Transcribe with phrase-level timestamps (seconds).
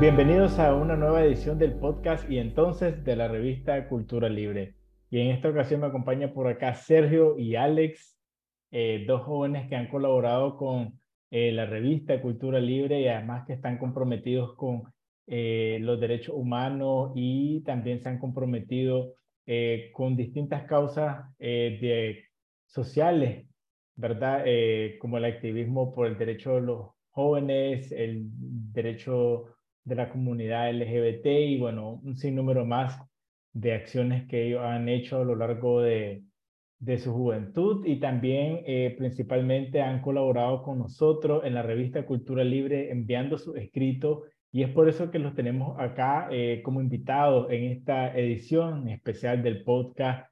[0.00, 4.76] Bienvenidos a una nueva edición del podcast y entonces de la revista Cultura Libre.
[5.10, 8.16] Y en esta ocasión me acompaña por acá Sergio y Alex,
[8.70, 11.00] eh, dos jóvenes que han colaborado con
[11.32, 14.84] eh, la revista Cultura Libre y además que están comprometidos con
[15.26, 19.14] eh, los derechos humanos y también se han comprometido
[19.94, 21.24] con distintas causas
[22.66, 23.48] sociales,
[23.96, 24.44] ¿verdad?
[25.00, 29.46] como el activismo por el derecho de los jóvenes, el derecho
[29.84, 33.00] de la comunidad LGBT y bueno, un sinnúmero más
[33.52, 36.22] de acciones que ellos han hecho a lo largo de,
[36.80, 42.44] de su juventud y también eh, principalmente han colaborado con nosotros en la revista Cultura
[42.44, 47.50] Libre enviando sus escritos y es por eso que los tenemos acá eh, como invitados
[47.50, 50.30] en esta edición especial del podcast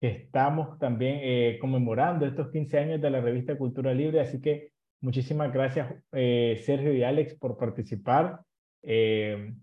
[0.00, 4.20] que estamos también eh, conmemorando estos 15 años de la revista Cultura Libre.
[4.20, 8.40] Así que muchísimas gracias Sergio y Alex por participar.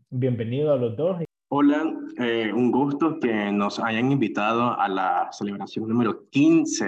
[0.09, 1.23] Bienvenido a los dos.
[1.49, 6.85] Hola, eh, un gusto que nos hayan invitado a la celebración número 15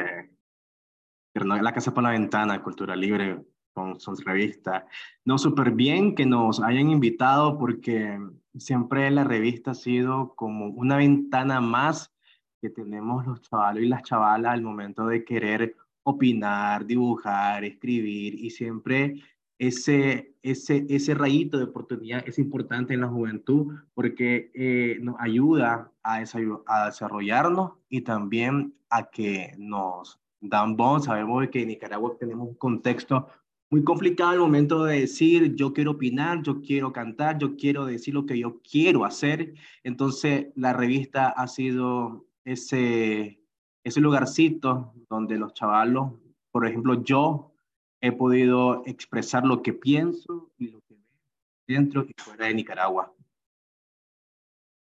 [1.34, 3.42] de la Casa por la Ventana, Cultura Libre,
[3.74, 4.86] con su revista.
[5.24, 8.20] No, súper bien que nos hayan invitado porque
[8.58, 12.14] siempre la revista ha sido como una ventana más
[12.62, 18.50] que tenemos los chavalos y las chavalas al momento de querer opinar, dibujar, escribir y
[18.50, 19.22] siempre
[19.58, 25.92] ese, ese, ese rayito de oportunidad es importante en la juventud porque eh, nos ayuda
[26.04, 31.06] a, a, desarrollarnos y también a que nos dan voz.
[31.06, 33.28] Sabemos que en Nicaragua tenemos un contexto
[33.72, 38.14] muy complicado al momento de decir yo quiero opinar, yo quiero cantar, yo quiero decir
[38.14, 39.54] lo que yo quiero hacer.
[39.84, 43.40] Entonces la revista ha sido ese,
[43.84, 46.12] ese lugarcito donde los chavalos,
[46.52, 47.55] por ejemplo, yo
[48.02, 51.22] he podido expresar lo que pienso y lo que veo
[51.68, 53.14] dentro y fuera de Nicaragua.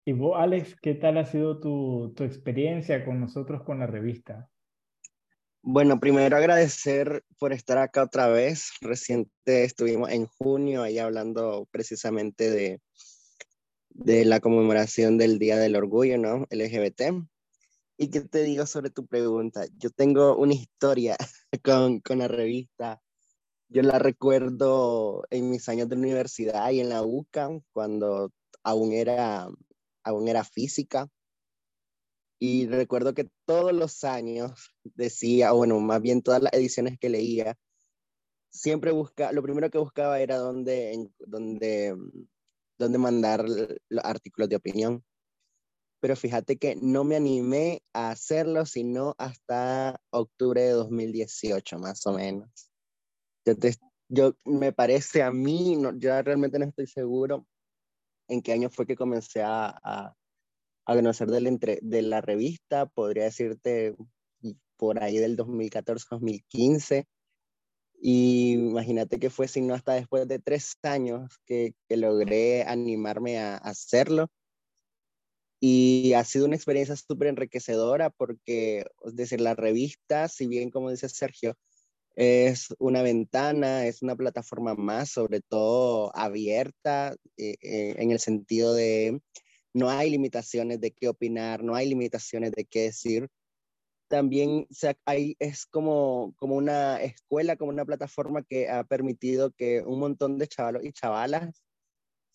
[0.06, 4.50] Y vos, Alex, ¿qué tal ha sido tu, tu experiencia con nosotros con la revista?
[5.62, 8.72] Bueno, primero agradecer por estar acá otra vez.
[8.80, 12.80] Reciente estuvimos en junio ahí hablando precisamente de,
[13.90, 16.48] de la conmemoración del Día del Orgullo, ¿no?
[16.52, 17.28] LGBT.
[18.00, 19.66] ¿Y qué te digo sobre tu pregunta?
[19.78, 21.18] Yo tengo una historia
[21.64, 23.02] con, con la revista.
[23.70, 28.32] Yo la recuerdo en mis años de universidad y en la UCA, cuando
[28.64, 29.48] aún era,
[30.04, 31.08] aún era física.
[32.40, 37.10] Y recuerdo que todos los años decía, o bueno, más bien todas las ediciones que
[37.10, 37.58] leía,
[38.52, 41.96] siempre buscaba, lo primero que buscaba era dónde, dónde,
[42.78, 45.04] dónde mandar los artículos de opinión
[46.00, 52.14] pero fíjate que no me animé a hacerlo sino hasta octubre de 2018, más o
[52.14, 52.72] menos.
[54.10, 57.46] Yo, me parece a mí, no, yo realmente no estoy seguro
[58.30, 60.16] en qué año fue que comencé a, a,
[60.86, 63.96] conocer de la, entre, de la revista, podría decirte
[64.78, 67.06] por ahí del 2014-2015.
[68.00, 73.58] Y imagínate que fue sino hasta después de tres años que, que logré animarme a
[73.58, 74.30] hacerlo
[75.60, 80.92] y ha sido una experiencia súper enriquecedora porque, es decir, la revista, si bien como
[80.92, 81.56] dice Sergio,
[82.16, 88.74] es una ventana, es una plataforma más, sobre todo abierta, eh, eh, en el sentido
[88.74, 89.22] de
[89.74, 93.30] no hay limitaciones de qué opinar, no hay limitaciones de qué decir.
[94.10, 94.68] También
[95.40, 100.48] es como, como una escuela, como una plataforma que ha permitido que un montón de
[100.48, 101.67] chavalos y chavalas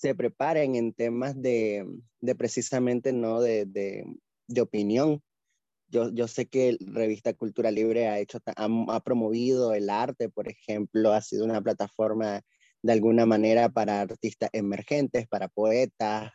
[0.02, 1.86] se preparen en temas de,
[2.20, 3.40] de precisamente, ¿no?
[3.40, 4.04] De, de,
[4.48, 5.22] de opinión.
[5.86, 10.48] Yo, yo, sé que Revista Cultura Libre ha, hecho, ha, ha, promovido el arte, por
[10.48, 12.40] ejemplo, ha sido una plataforma
[12.82, 16.32] de alguna manera para artistas emergentes, para poetas,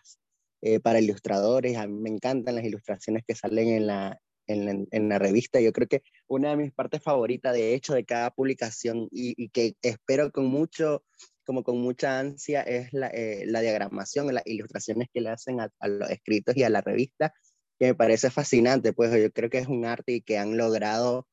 [0.61, 1.75] eh, para ilustradores.
[1.75, 4.17] A mí me encantan las ilustraciones que salen en la,
[4.47, 5.59] en la, en la, revista.
[5.59, 9.49] Yo creo que una de mis partes favoritas, de hecho, de cada publicación y, y
[9.49, 11.03] que espero con mucho
[11.47, 15.71] como con mucha ansia es la, eh, la diagramación, las ilustraciones que le hacen a,
[15.87, 17.33] los escritos y a la revista,
[17.79, 21.25] que me parece fascinante, pues yo creo que es un arte y que han logrado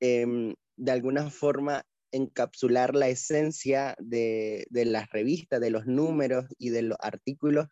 [0.00, 6.70] em, de alguna forma encapsular la esencia de, de las revistas, de los números y
[6.70, 7.68] de los artículos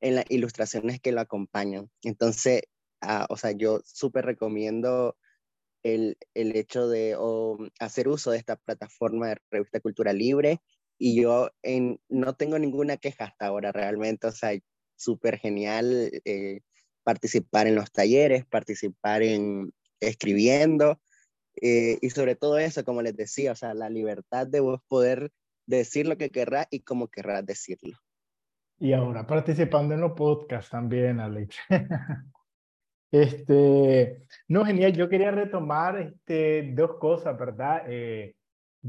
[0.00, 1.88] en las ilustraciones que lo acompañan.
[2.02, 2.62] Entonces,
[3.00, 5.16] ah, o sea, yo súper recomiendo
[5.84, 7.16] el, el, hecho de
[7.78, 10.60] hacer uso de esta plataforma de revista Cultura Libre
[11.04, 14.56] y yo en, no tengo ninguna queja hasta ahora realmente, o sea,
[14.94, 16.60] súper genial eh,
[17.02, 21.00] participar en los talleres, participar en escribiendo
[21.60, 25.32] eh, y sobre todo eso, como les decía, o sea, la libertad de vos poder
[25.66, 27.98] decir lo que querrás y cómo querrás decirlo.
[28.78, 31.56] Y ahora participando en los podcasts también, Alex.
[33.10, 34.92] este, no, genial.
[34.92, 37.82] Yo quería retomar este, dos cosas, ¿verdad?
[37.88, 38.36] Eh,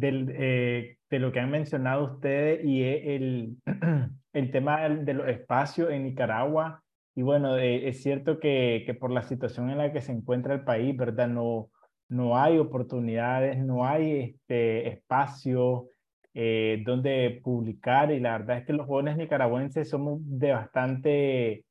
[0.01, 3.57] eh, de lo que han mencionado ustedes y el,
[4.33, 6.83] el tema de los espacios en Nicaragua.
[7.15, 10.53] Y bueno, eh, es cierto que, que por la situación en la que se encuentra
[10.53, 11.27] el país, ¿verdad?
[11.27, 11.69] No,
[12.09, 15.89] no hay oportunidades, no hay este espacio
[16.35, 21.65] eh, donde publicar y la verdad es que los jóvenes nicaragüenses somos de bastante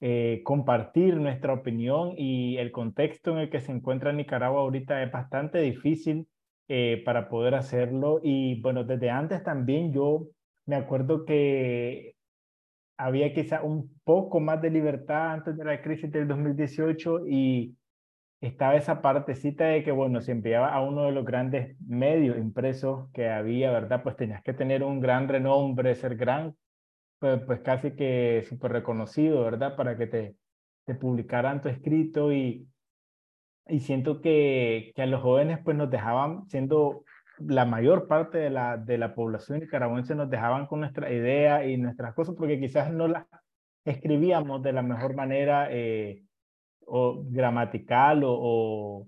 [0.00, 5.10] eh, compartir nuestra opinión y el contexto en el que se encuentra Nicaragua ahorita es
[5.10, 6.28] bastante difícil
[6.68, 10.28] eh, para poder hacerlo y bueno, desde antes también yo
[10.66, 12.16] me acuerdo que
[12.96, 17.76] había quizá un poco más de libertad antes de la crisis del 2018 y
[18.40, 23.10] estaba esa partecita de que, bueno, si enviaba a uno de los grandes medios impresos
[23.12, 24.02] que había, ¿verdad?
[24.02, 26.56] Pues tenías que tener un gran renombre, ser gran,
[27.18, 29.76] pues, pues casi que súper reconocido, ¿verdad?
[29.76, 30.36] Para que te,
[30.84, 32.68] te publicaran tu escrito y,
[33.68, 37.04] y siento que, que a los jóvenes pues nos dejaban, siendo
[37.38, 41.76] la mayor parte de la, de la población nicaragüense, nos dejaban con nuestra idea y
[41.76, 43.26] nuestras cosas porque quizás no las
[43.84, 45.68] escribíamos de la mejor manera.
[45.70, 46.22] Eh,
[46.86, 49.06] o gramatical o, o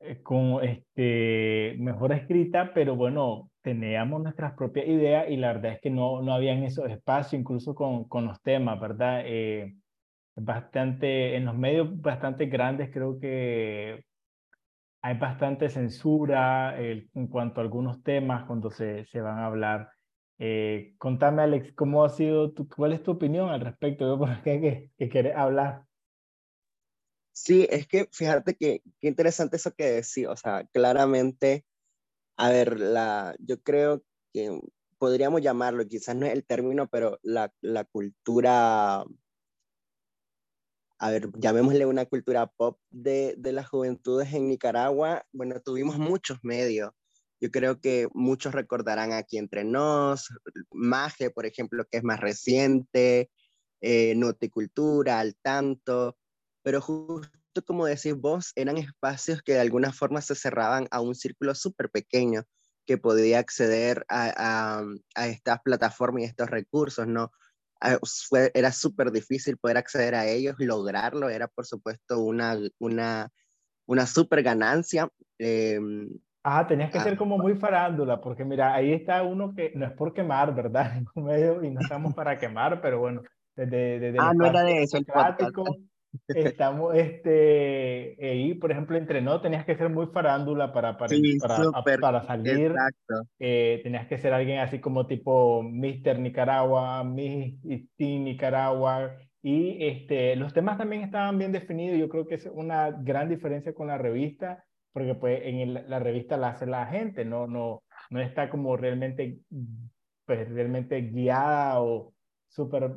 [0.00, 5.80] eh, con este, mejor escrita, pero bueno, teníamos nuestras propias ideas y la verdad es
[5.80, 9.22] que no, no habían esos espacios, incluso con, con los temas, ¿verdad?
[9.24, 9.74] Eh,
[10.36, 14.04] bastante, en los medios bastante grandes creo que
[15.02, 19.90] hay bastante censura en cuanto a algunos temas cuando se, se van a hablar.
[20.38, 24.18] Eh, contame, Alex, ¿cómo ha sido, tu, cuál es tu opinión al respecto?
[24.18, 25.84] ¿Por qué que, que quieres hablar?
[27.32, 31.64] Sí, es que fíjate que qué interesante eso que decía, o sea, claramente,
[32.36, 34.02] a ver, la, yo creo
[34.32, 34.60] que
[34.98, 39.04] podríamos llamarlo, quizás no es el término, pero la, la cultura,
[41.02, 46.38] a ver, llamémosle una cultura pop de, de las juventudes en Nicaragua, bueno, tuvimos muchos
[46.44, 46.92] medios.
[47.40, 50.28] Yo creo que muchos recordarán aquí entre nos,
[50.70, 53.32] Maje, por ejemplo, que es más reciente,
[53.80, 56.16] eh, Noticultura, Al Tanto,
[56.62, 57.28] pero justo
[57.66, 61.90] como decís vos, eran espacios que de alguna forma se cerraban a un círculo súper
[61.90, 62.44] pequeño
[62.86, 64.84] que podía acceder a, a,
[65.16, 67.32] a estas plataformas y estos recursos, ¿no?
[68.28, 73.28] Fue, era súper difícil poder acceder a ellos, lograrlo era por supuesto una, una,
[73.86, 75.08] una súper ganancia.
[75.38, 75.80] Eh,
[76.44, 79.92] Ah, tenías que ser como muy farándula, porque mira, ahí está uno que no es
[79.92, 81.00] por quemar, ¿verdad?
[81.62, 83.22] y no estamos para quemar, pero bueno,
[83.54, 85.06] desde, desde ah, no era de eso el
[86.28, 91.14] Estamos, este, ahí, por ejemplo, entre no, tenías que ser muy farándula para, para,
[91.72, 92.74] para, para, salir.
[93.38, 96.18] Eh, tenías que ser alguien así como tipo Mr.
[96.18, 97.58] Nicaragua, Miss
[97.98, 99.16] Nicaragua.
[99.42, 101.98] Y este, los temas también estaban bien definidos.
[101.98, 106.36] Yo creo que es una gran diferencia con la revista, porque pues en la revista
[106.36, 109.38] la hace la gente, no, no, no está como realmente,
[110.26, 112.12] pues realmente guiada o
[112.48, 112.92] súper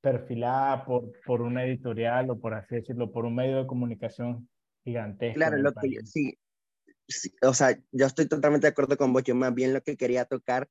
[0.00, 4.48] perfilada por, por una editorial o por así decirlo, por un medio de comunicación
[4.84, 5.34] gigantesco.
[5.34, 6.38] Claro, lo que sí,
[7.42, 10.24] o sea, yo estoy totalmente de acuerdo con vos, yo más bien lo que quería
[10.24, 10.68] tocar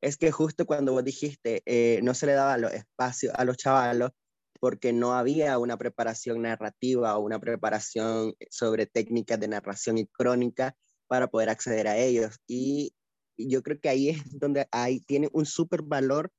[0.00, 3.56] es que justo cuando vos dijiste, eh, no se le daba los espacios a los
[3.56, 4.12] chavalos
[4.60, 10.76] porque no había una preparación narrativa o una preparación sobre técnicas de narración y crónica
[11.06, 12.38] para poder acceder a ellos.
[12.46, 12.92] Y
[13.36, 16.30] yo creo que ahí es donde ahí tiene un súper valor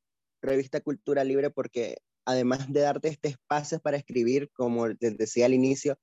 [0.42, 5.54] Revista Cultura Libre porque además de darte este espacio para escribir, como les decía al
[5.54, 5.98] inicio,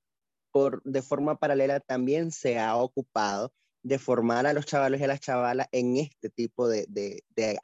[0.53, 5.09] por, de forma paralela también se ha ocupado de formar a los chavalos y a
[5.09, 7.59] las chavalas en este tipo de, de, de,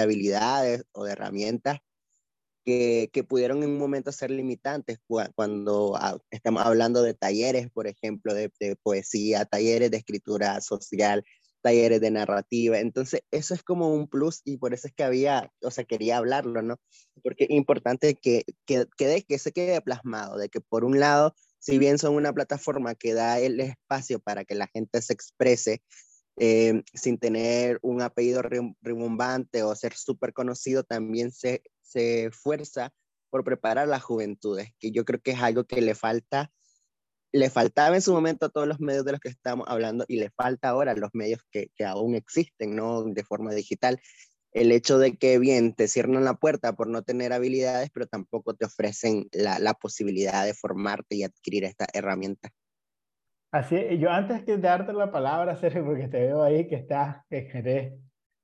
[0.00, 1.78] habilidades o de herramientas
[2.64, 4.98] que, que, pudieron en un momento ser limitantes
[5.34, 5.98] cuando
[6.30, 8.50] estamos hablando de talleres, por ejemplo, de
[8.82, 11.24] poesía, talleres de escritura social,
[11.64, 12.78] talleres de narrativa.
[12.78, 16.18] Entonces, eso es como un plus y por eso es que había, o sea, quería
[16.18, 16.76] hablarlo, ¿no?
[17.22, 21.78] Porque es importante que, que, que, se quede plasmado, de que por un lado, si
[21.78, 25.82] bien son una plataforma que da el espacio para que la gente se exprese
[26.36, 28.42] eh, sin tener un apellido
[28.82, 32.92] rimbombante o ser súper conocido, también se, se esfuerza
[33.30, 36.52] por preparar a las juventudes, que yo creo que es algo que le falta
[37.34, 40.20] le faltaba en su momento a todos los medios de los que estamos hablando y
[40.20, 43.02] le falta ahora a los medios que, que aún existen, ¿no?
[43.02, 43.98] De forma digital.
[44.52, 48.54] El hecho de que, bien, te cierran la puerta por no tener habilidades, pero tampoco
[48.54, 52.50] te ofrecen la, la posibilidad de formarte y adquirir esta herramienta.
[53.52, 57.48] Así, yo antes de darte la palabra, Sergio, porque te veo ahí que estás, que
[57.48, 57.94] querés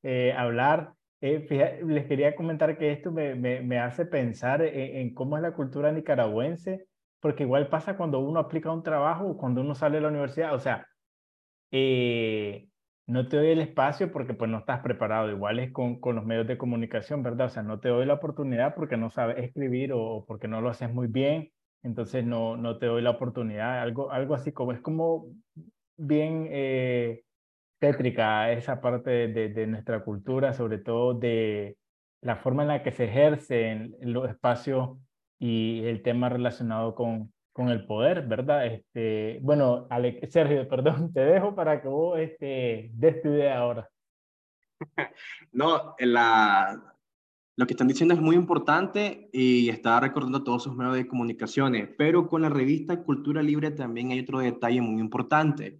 [0.03, 1.47] eh, hablar, Eh,
[1.85, 5.93] les quería comentar que esto me, me, me hace pensar en, cómo es la cultura
[5.93, 6.87] nicaragüense,
[7.21, 10.55] porque igual pasa cuando uno aplica un trabajo o cuando uno sale de la universidad,
[10.55, 10.87] o sea,
[11.71, 12.69] eh,
[13.07, 16.25] no te doy el espacio porque pues no estás preparado, igual es con, con los
[16.25, 17.47] medios de comunicación, ¿verdad?
[17.49, 20.71] O sea, no te doy la oportunidad porque no sabes escribir o, porque no lo
[20.71, 21.51] haces muy bien,
[21.83, 25.27] entonces no, no te doy la oportunidad, algo, algo así como es como
[25.97, 26.49] bien...
[26.51, 27.25] Eh,
[27.81, 31.77] tétrica esa parte de, de, nuestra cultura, sobre todo de
[32.21, 34.99] la forma en la que se ejercen los espacios
[35.41, 38.67] y el tema relacionado con, con el poder, ¿verdad?
[38.67, 39.89] Este, bueno,
[40.29, 43.91] Sergio, perdón, te dejo para que vos este, des tu ahora.
[45.53, 46.91] No, la,
[47.57, 51.91] lo que están diciendo es muy importante y está recordando todos sus medios de comunicaciones,
[51.99, 55.79] pero con la revista Cultura Libre también hay otro detalle muy importante.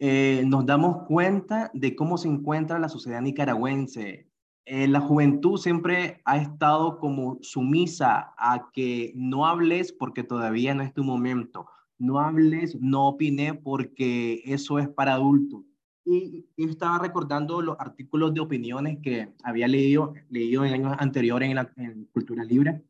[0.00, 4.26] Eh, nos damos cuenta de cómo se encuentra la sociedad nicaragüense.
[4.64, 10.82] Eh, la juventud siempre ha estado como sumisa a que no hables porque todavía no
[10.82, 11.66] es tu momento,
[11.98, 15.62] no hables, no opines porque eso es para adultos.
[16.04, 21.48] Y yo estaba recordando los artículos de opiniones que había leído, leído en años anteriores
[21.48, 21.72] en, la,
[22.12, 22.82] Cultura Libre.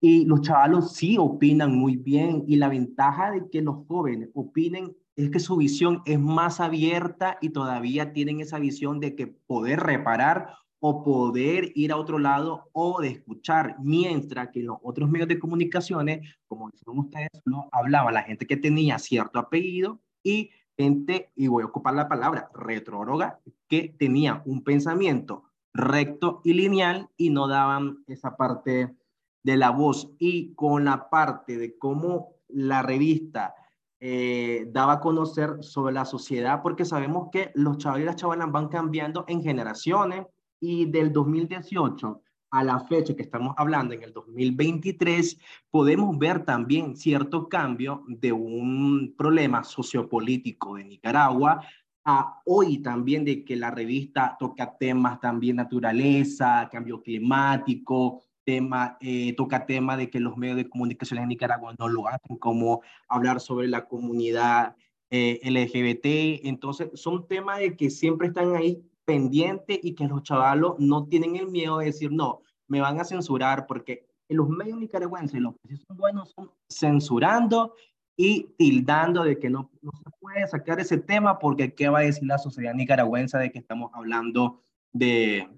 [0.00, 2.44] Y los chavalos sí opinan muy bien.
[2.46, 7.38] Y la ventaja de que los jóvenes opinen es que su visión es más abierta
[7.40, 10.54] y todavía tienen esa visión de que poder reparar
[10.86, 15.38] o poder ir a otro lado o de escuchar, mientras que los otros medios de
[15.38, 21.46] comunicaciones, como decían ustedes, no hablaba la gente que tenía cierto apellido y gente, y
[21.46, 27.48] voy a ocupar la palabra, retróroga, que tenía un pensamiento recto y lineal y no
[27.48, 28.94] daban esa parte
[29.42, 30.12] de la voz.
[30.18, 33.54] Y con la parte de cómo la revista
[34.00, 38.52] eh, daba a conocer sobre la sociedad, porque sabemos que los chavales y las chavalas
[38.52, 40.26] van cambiando en generaciones
[40.64, 45.38] y del 2018 a la fecha que estamos hablando, en el 2023,
[45.70, 51.60] podemos ver también cierto cambio de un problema sociopolítico de Nicaragua
[52.06, 59.34] a hoy también de que la revista toca temas también naturaleza, cambio climático, tema, eh,
[59.36, 63.40] toca tema de que los medios de comunicación en Nicaragua no lo hacen, como hablar
[63.40, 64.76] sobre la comunidad
[65.10, 66.46] eh, LGBT.
[66.46, 71.36] Entonces, son temas de que siempre están ahí pendientes y que los chavalos no tienen
[71.36, 75.76] el miedo de decir, no, me van a censurar porque los medios nicaragüenses, los que
[75.76, 77.74] son buenos, son censurando
[78.16, 82.02] y tildando de que no, no se puede sacar ese tema porque qué va a
[82.02, 85.48] decir la sociedad nicaragüense de que estamos hablando de,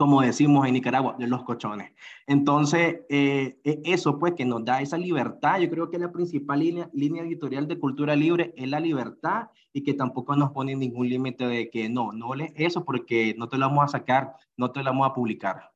[0.00, 1.92] como decimos en Nicaragua, de los cochones.
[2.26, 6.60] Entonces, eh, e, eso pues que nos da esa libertad, yo creo que la principal
[6.60, 11.06] línea, línea editorial de cultura libre es la libertad y que tampoco nos pone ningún
[11.06, 14.72] límite de que no, no lees eso porque no te lo vamos a sacar, no
[14.72, 15.70] te lo vamos a publicar.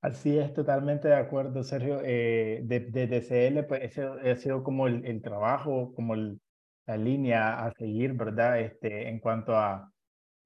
[0.00, 2.00] Así es, totalmente de acuerdo, Sergio.
[2.02, 6.40] Eh, de, de, DCL, pues ese ha sido como el, el trabajo, como el,
[6.86, 8.58] la línea a seguir, ¿verdad?
[8.58, 9.92] Este, en cuanto a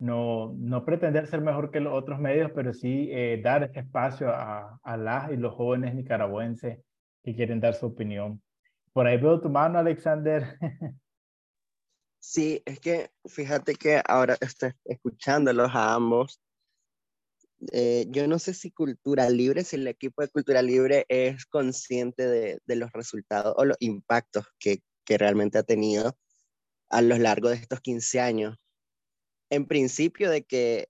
[0.00, 4.30] no, no pretender ser mejor que los otros medios, pero sí eh, dar ese espacio
[4.30, 6.78] a, a las y los jóvenes nicaragüenses
[7.22, 8.42] que quieren dar su opinión.
[8.92, 10.58] Por ahí veo tu mano, Alexander.
[12.22, 16.38] Sí, es que fíjate que ahora estoy escuchándolos a ambos.
[17.72, 22.26] Eh, yo no sé si Cultura Libre, si el equipo de Cultura Libre es consciente
[22.28, 26.14] de, de los resultados o los impactos que, que realmente ha tenido
[26.90, 28.58] a lo largo de estos 15 años
[29.50, 30.88] en principio de que,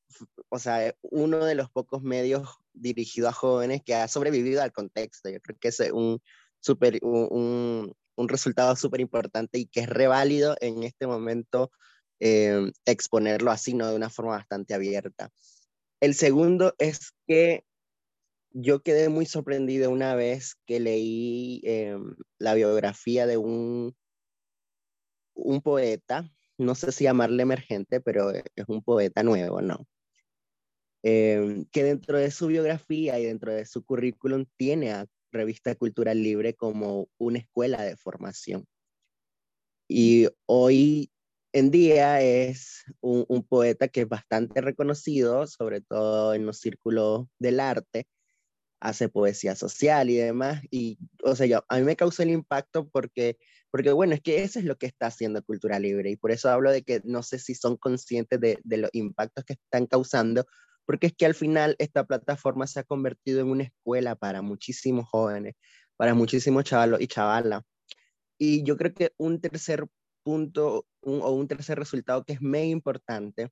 [0.50, 5.30] o sea, uno de los pocos medios dirigidos a jóvenes que ha sobrevivido al contexto.
[5.30, 6.20] Yo creo que es un,
[6.60, 11.72] super, un, un resultado súper importante y que es reválido en este momento
[12.20, 13.88] eh, exponerlo así, ¿no?
[13.88, 15.30] De una forma bastante abierta.
[16.00, 17.64] El segundo es que
[18.52, 21.96] yo quedé muy sorprendido una vez que leí eh,
[22.38, 23.96] la biografía de un,
[25.34, 29.86] un poeta no sé si llamarle emergente, pero es un poeta nuevo, ¿no?
[31.02, 36.22] Em, que dentro de su biografía y dentro de su currículum tiene a Revista Cultural
[36.22, 38.66] Libre como una escuela de formación.
[39.88, 41.10] Y hoy
[41.52, 47.26] en día es un, un poeta que es bastante reconocido, sobre todo en los círculos
[47.38, 48.06] del arte,
[48.80, 50.62] hace poesía social y demás.
[50.70, 53.38] Y, o sea, yo, a mí me causó el impacto porque
[53.70, 56.50] porque bueno, es que eso es lo que está haciendo Cultura Libre y por eso
[56.50, 60.46] hablo de que no sé si son conscientes de, los impactos que están causando,
[60.86, 65.08] porque es que al final esta plataforma se ha convertido en una escuela para muchísimos
[65.08, 65.54] jóvenes,
[65.96, 67.62] para muchísimos chavalos y chavalas.
[68.38, 69.86] Y yo creo que un tercer
[70.22, 73.50] punto o un tercer resultado que es muy importante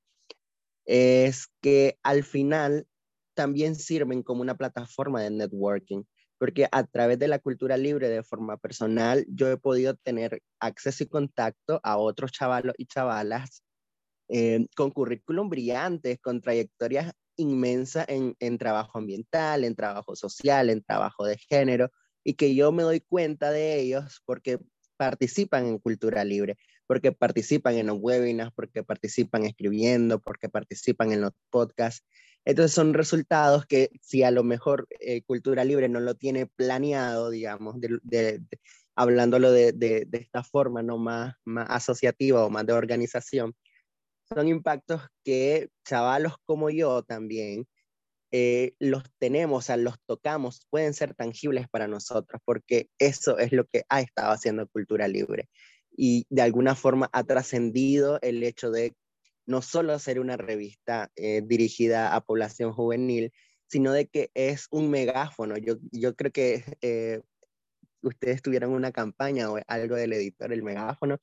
[0.84, 2.86] es que al final
[3.34, 6.02] también sirven como una plataforma de networking,
[6.38, 11.04] porque a través de la cultura libre de forma personal, yo he podido tener acceso
[11.04, 13.62] y contacto a otros chavalos y chavalas
[14.28, 20.82] eh, con currículum brillantes, con trayectorias inmensas en, en trabajo ambiental, en trabajo social, en
[20.82, 21.90] trabajo de género,
[22.24, 24.58] y que yo me doy cuenta de ellos porque
[24.96, 31.22] participan en cultura libre, porque participan en los webinars, porque participan escribiendo, porque participan en
[31.22, 32.04] los podcasts.
[32.48, 37.28] Entonces son resultados que si a lo mejor eh, Cultura Libre no lo tiene planeado,
[37.28, 38.40] digamos, de,
[38.96, 43.54] hablándolo de, esta forma, no más, más asociativa o más de organización,
[44.30, 47.68] son impactos que chavalos como yo también
[48.30, 53.52] eh, los tenemos, o sea, los tocamos, pueden ser tangibles para nosotros, porque eso es
[53.52, 55.50] lo que ha estado haciendo Cultura Libre.
[55.94, 58.94] Y de alguna forma ha trascendido el hecho de
[59.48, 63.32] no solo ser una revista eh, dirigida a población juvenil,
[63.66, 65.56] sino de que es un megáfono.
[65.56, 67.22] Yo, yo creo que eh,
[68.02, 71.18] ustedes tuvieron una campaña o algo del editor, el megáfono,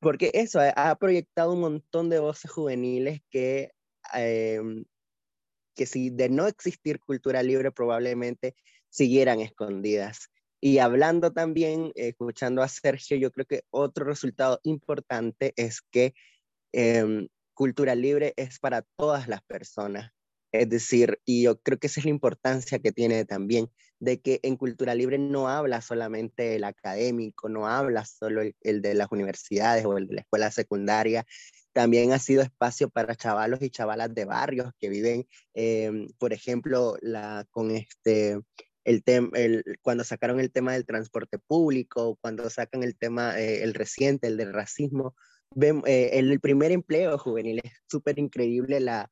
[0.00, 3.72] porque eso ha, proyectado un montón de voces juveniles que,
[4.14, 4.84] em,
[5.74, 8.56] que si de no existir cultura libre probablemente
[8.88, 10.30] siguieran escondidas.
[10.58, 16.14] Y hablando también, escuchando a Sergio, yo creo que otro resultado importante es que
[16.78, 20.12] Em, cultura libre es para todas las personas.
[20.52, 24.40] Es decir, y yo creo que esa es la importancia que tiene también, de que
[24.42, 29.86] en cultura libre no habla solamente el académico, no habla solo el, de las universidades
[29.86, 31.24] o el de la escuela secundaria,
[31.72, 36.98] también ha sido espacio para chavalos y chavalas de barrios que viven, em, por ejemplo,
[37.00, 38.38] la, con este,
[38.84, 39.02] el,
[39.32, 44.26] el cuando sacaron el tema del transporte público, cuando sacan el tema, eh, el reciente,
[44.26, 45.14] el del racismo,
[45.54, 49.10] eh, el primer empleo juvenil es súper increíble la,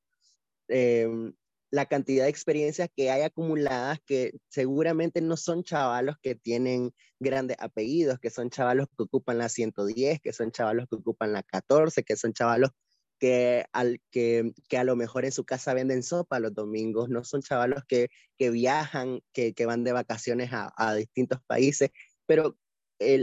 [0.68, 1.32] em,
[1.70, 7.56] la cantidad de experiencias que hay acumuladas que seguramente no son chavalos que tienen grandes
[7.60, 12.04] apellidos, que son chavalos que ocupan la 110, que son chavalos que ocupan la 14,
[12.04, 12.70] que son chavalos
[13.18, 17.24] que, al, que, que a lo mejor en su casa venden sopa los domingos, no
[17.24, 21.90] son chavalos que, que viajan, que, que van de vacaciones a, a distintos países,
[22.26, 22.56] pero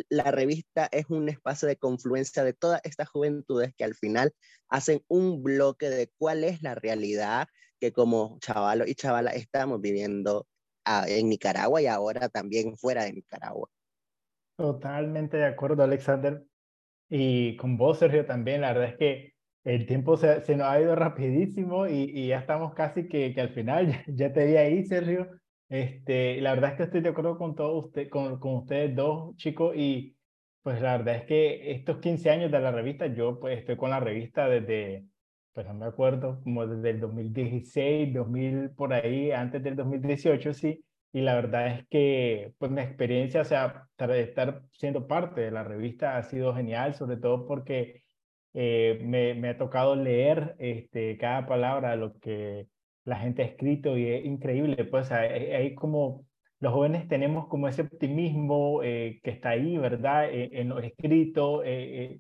[0.09, 4.33] la revista es un espacio de confluencia de todas estas juventudes que al final
[4.69, 7.47] hacen un bloque de cuál es la realidad
[7.79, 10.47] que como chavalos y chavalas estamos viviendo
[10.85, 13.69] ah, en Nicaragua y ahora también fuera de Nicaragua.
[14.55, 16.43] Totalmente de acuerdo, Alexander.
[17.09, 18.61] Y con vos, Sergio, también.
[18.61, 22.39] La verdad es que el tiempo se, se nos ha ido rapidísimo y, y ya
[22.39, 23.87] estamos casi que, que al final.
[24.07, 25.27] Ya, ya te vi ahí, Sergio.
[25.71, 29.37] Este, la verdad es que estoy de acuerdo con todos usted, con, con ustedes dos,
[29.37, 30.17] chicos, y
[30.63, 33.89] pues la verdad es que estos 15 años de la revista, yo pues estoy con
[33.89, 35.05] la revista desde,
[35.53, 40.83] pues no me acuerdo, como desde el 2016, 2000, por ahí, antes del 2018, sí,
[41.13, 45.63] y la verdad es que pues mi experiencia, o sea, estar siendo parte de la
[45.63, 48.03] revista ha sido genial, sobre todo porque
[48.53, 52.67] eh, me, me, ha tocado leer este, cada palabra lo que
[53.05, 56.25] la gente ha escrito y es increíble, pues hay, como
[56.59, 60.29] los jóvenes tenemos como ese optimismo eh, que está ahí, ¿verdad?
[60.29, 62.19] Eh, en los escritos, eh,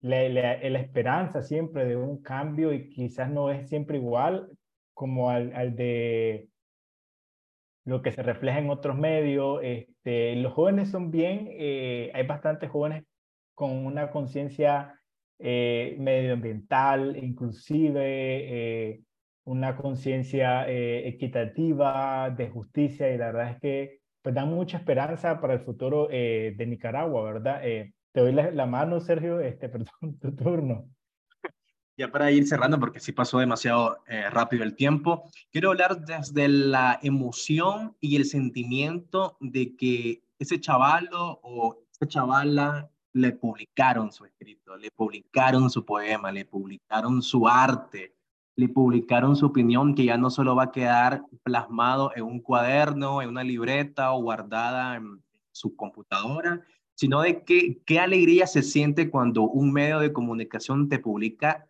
[0.00, 4.48] la, la, esperanza siempre de un cambio y quizás no es siempre igual
[4.94, 6.48] como al, al de
[7.84, 9.60] lo que se refleja en otros medios.
[9.62, 11.48] Este, los jóvenes son bien,
[12.14, 13.04] hay bastantes jóvenes
[13.54, 14.94] con una conciencia
[15.38, 19.02] medioambiental, inclusive
[19.50, 25.40] una conciencia eh, equitativa, de justicia, y la verdad es que pues da mucha esperanza
[25.40, 27.60] para el futuro eh, de Nicaragua, ¿verdad?
[27.64, 30.88] Eh, te doy la, mano, Sergio, este, perdón, tu turno.
[31.96, 33.98] Ya para ir cerrando, porque sí pasó demasiado
[34.30, 41.40] rápido el tiempo, quiero hablar desde la emoción y el sentimiento de que ese chavalo
[41.42, 48.14] o esa chavala le publicaron su escrito, le publicaron su poema, le publicaron su arte,
[48.56, 53.22] le publicaron su opinión que ya no solo va a quedar plasmado en un cuaderno,
[53.22, 56.60] en una libreta o guardada en su computadora,
[56.94, 61.68] sino de que, qué alegría se siente cuando un medio de comunicación te publica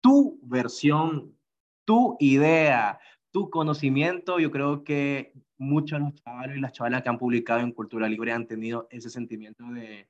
[0.00, 1.36] tu versión,
[1.84, 2.98] tu idea,
[3.32, 4.38] tu conocimiento.
[4.38, 8.08] Yo creo que muchos de los chavales y las chavalas que han publicado en Cultura
[8.08, 10.08] Libre han tenido ese sentimiento de,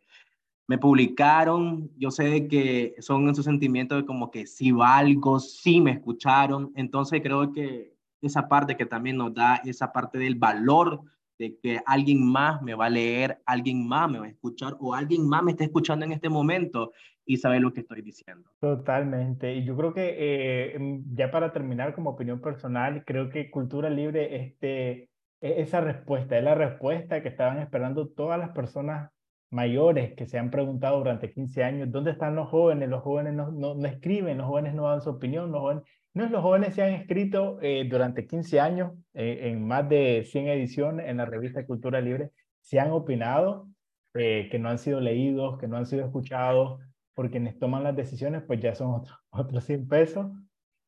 [0.68, 5.92] me publicaron, yo sé que son esos sentimientos de como que sí valgo, sí me
[5.92, 11.02] escucharon, entonces creo que esa parte que también nos da esa parte del valor
[11.38, 14.94] de que alguien más me va a leer, alguien más me va a escuchar o
[14.94, 16.92] alguien más me está escuchando en este momento
[17.24, 18.50] y sabe lo que estoy diciendo.
[18.61, 19.55] Totalmente.
[19.55, 23.90] Y yo creo que eh, em, ya para terminar como opinión personal, creo que Cultura
[23.90, 29.11] Libre, este, e-, esa respuesta, es la respuesta que estaban esperando todas las personas
[29.56, 32.90] mayores que se han preguntado durante 15 años, ¿dónde están los jóvenes?
[32.90, 36.28] Los jóvenes no, no, no escriben, los jóvenes no dan su opinión, los jóvenes, no,
[36.28, 41.08] los jóvenes se han escrito eh, durante 15 años eh, en más de 100 ediciones
[41.08, 43.68] en la revista Cultura Libre, se han opinado,
[44.14, 46.80] eh, que no han sido leídos, que no han sido escuchados,
[47.14, 50.26] por quienes toman las decisiones, pues ya son otros otros 100 pesos.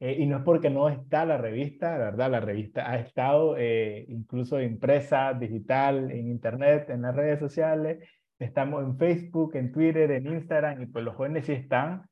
[0.00, 3.56] y no es porque no está la revista, la verdad, la revista ha estado
[4.08, 7.98] incluso impresa, digital, en internet, en las redes sociales,
[8.38, 12.08] Estamos en Facebook, en Twitter, en Instagram y pues los jóvenes sí están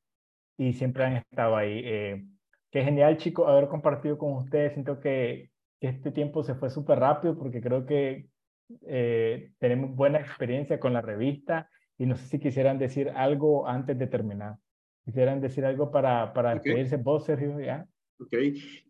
[0.58, 1.82] y siempre han estado ahí.
[1.84, 2.26] Eh,
[2.70, 4.72] qué genial, chicos, haber compartido con ustedes.
[4.72, 8.28] Siento que, este tiempo se fue súper rápido porque creo que
[8.86, 13.96] eh, tenemos buena experiencia con la revista y no sé si quisieran decir algo antes
[13.96, 14.56] de terminar.
[15.04, 17.60] ¿Quisieran decir algo para, para despedirse vos, Sergio?
[17.60, 17.86] ¿ya?
[18.18, 18.32] Ok,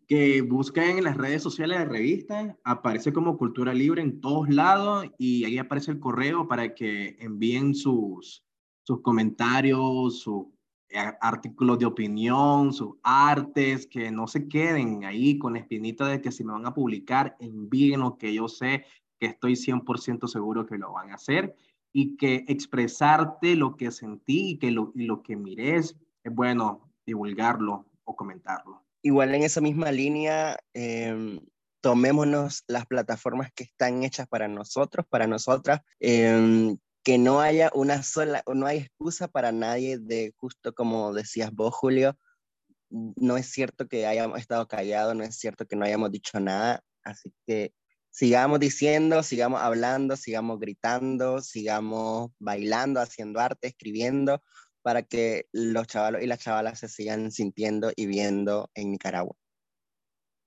[0.07, 4.47] que busquen en las redes sociales de la revista, aparece como Cultura Libre en todos
[4.47, 8.45] lados y ahí aparece el correo para que envíen sus,
[8.83, 10.45] sus comentarios, sus
[10.89, 16.21] eh, artículos de opinión, sus artes, que no se queden ahí con la espinita de
[16.21, 18.85] que si me van a publicar, envíen lo que yo sé
[19.19, 21.53] que estoy 100% seguro que lo van a hacer
[21.91, 26.89] y que expresarte lo que sentí y que lo, y lo que mires es bueno
[27.05, 28.86] divulgarlo o comentarlo.
[29.07, 31.39] Igual en esa misma línea, em,
[31.79, 38.03] tomémonos las plataformas que están hechas para nosotros, para nosotras, em, que no haya una
[38.03, 42.17] sola, no hay excusa para nadie de justo como decías vos, Julio,
[42.89, 46.83] no es cierto que hayamos estado callados, no es cierto que no hayamos dicho nada,
[47.01, 47.71] así que
[48.09, 54.43] sigamos diciendo, sigamos hablando, sigamos gritando, sigamos bailando, haciendo arte, escribiendo,
[54.87, 59.35] para que los chavalos y las chavalas se sigan sintiendo y viendo en Nicaragua.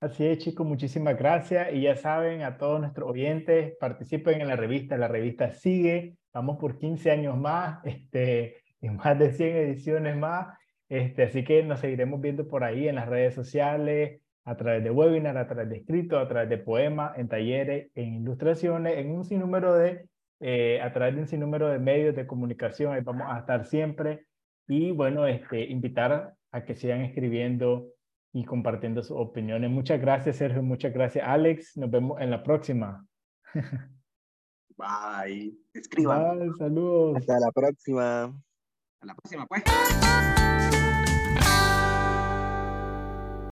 [0.01, 1.75] Así es, chicos, muchísimas gracias.
[1.75, 4.97] Y ya saben, a todos nuestros oyentes, participen en la revista.
[4.97, 10.57] La revista sigue, vamos por 15 años más, este, en más de 100 ediciones más.
[10.89, 14.91] Este, así que nos seguiremos viendo por ahí en las redes sociales, a través de
[14.91, 19.27] webinar, a través de escritos, a través de poemas, en talleres, en ilustraciones, en un
[19.27, 20.07] sinnúmero de,
[20.41, 22.95] eh, a través de un sinnúmero de medios de comunicación.
[22.95, 24.30] Ahí vamos a estar siempre
[24.71, 27.89] y bueno, este, invitar a que sigan escribiendo
[28.33, 29.69] y compartiendo sus opiniones.
[29.69, 30.63] Muchas gracias, Sergio.
[30.63, 31.77] Muchas gracias, Alex.
[31.77, 33.05] Nos vemos en la próxima.
[34.77, 35.53] Bye.
[35.75, 36.39] Escriban.
[36.39, 37.17] Bye, saludos.
[37.17, 38.25] Hasta la próxima.
[38.25, 39.65] Hasta la próxima, pues.